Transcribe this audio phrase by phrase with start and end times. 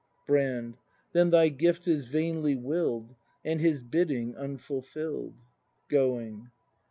[0.25, 0.77] Brand.
[1.13, 3.13] Then thy gift is vainly will'd
[3.45, 5.35] And Ilis bidding unfulfill'd.
[5.89, 6.49] [Going.